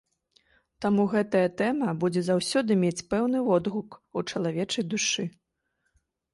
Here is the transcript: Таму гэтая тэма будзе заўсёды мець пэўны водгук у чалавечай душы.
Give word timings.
Таму 0.85 1.03
гэтая 1.13 1.43
тэма 1.59 1.89
будзе 2.05 2.21
заўсёды 2.31 2.79
мець 2.85 3.05
пэўны 3.13 3.45
водгук 3.53 4.01
у 4.01 4.19
чалавечай 4.29 4.91
душы. 4.95 5.31